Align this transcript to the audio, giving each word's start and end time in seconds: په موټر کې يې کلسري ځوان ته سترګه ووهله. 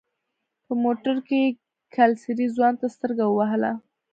په 0.65 0.73
موټر 0.83 1.15
کې 1.27 1.39
يې 1.43 1.55
کلسري 1.95 2.47
ځوان 2.55 2.73
ته 2.81 2.87
سترګه 2.95 3.23
ووهله. 3.27 3.71